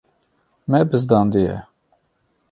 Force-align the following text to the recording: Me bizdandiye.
Me 0.69 0.79
bizdandiye. 0.93 1.57